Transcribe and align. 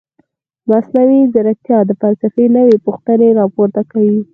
مصنوعي 0.69 1.21
ځیرکتیا 1.33 1.79
د 1.85 1.91
فلسفې 2.01 2.45
نوې 2.55 2.75
پوښتنې 2.85 3.29
راپورته 3.39 3.81
کوي. 3.91 4.19